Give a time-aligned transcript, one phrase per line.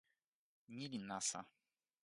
[0.75, 1.39] ni li nasa.